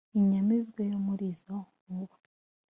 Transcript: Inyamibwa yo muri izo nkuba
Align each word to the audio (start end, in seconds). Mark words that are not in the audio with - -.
Inyamibwa 0.19 0.81
yo 0.91 0.97
muri 1.05 1.23
izo 1.33 1.57
nkuba 1.81 2.15